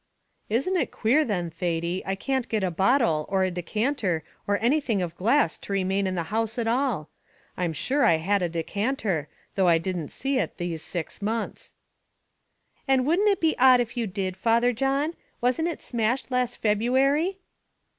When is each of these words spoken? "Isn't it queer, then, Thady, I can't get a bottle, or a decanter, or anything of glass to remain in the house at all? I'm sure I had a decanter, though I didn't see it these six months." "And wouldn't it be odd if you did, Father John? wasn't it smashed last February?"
"Isn't 0.49 0.77
it 0.77 0.89
queer, 0.89 1.23
then, 1.23 1.51
Thady, 1.51 2.01
I 2.07 2.15
can't 2.15 2.49
get 2.49 2.63
a 2.63 2.71
bottle, 2.71 3.27
or 3.29 3.43
a 3.43 3.51
decanter, 3.51 4.23
or 4.47 4.57
anything 4.59 4.99
of 4.99 5.15
glass 5.15 5.57
to 5.59 5.73
remain 5.73 6.07
in 6.07 6.15
the 6.15 6.23
house 6.33 6.57
at 6.57 6.67
all? 6.67 7.09
I'm 7.55 7.71
sure 7.71 8.03
I 8.03 8.15
had 8.17 8.41
a 8.41 8.49
decanter, 8.49 9.27
though 9.53 9.67
I 9.67 9.77
didn't 9.77 10.07
see 10.07 10.39
it 10.39 10.57
these 10.57 10.81
six 10.81 11.21
months." 11.21 11.75
"And 12.87 13.05
wouldn't 13.05 13.29
it 13.29 13.39
be 13.39 13.55
odd 13.59 13.79
if 13.79 13.95
you 13.95 14.07
did, 14.07 14.35
Father 14.35 14.73
John? 14.73 15.13
wasn't 15.39 15.67
it 15.67 15.83
smashed 15.83 16.31
last 16.31 16.55
February?" 16.55 17.37